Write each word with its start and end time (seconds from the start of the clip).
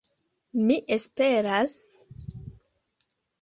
Mi 0.69 0.77
esperas... 0.95 1.75